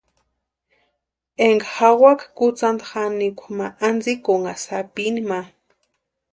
Ekinha 1.47 1.87
jawaka 1.99 2.25
kutsanta 2.37 2.85
janikwa 3.03 3.49
ma 3.57 3.67
antsïkʼunha 3.85 4.53
sapini 4.65 5.21
ma. 5.29 5.39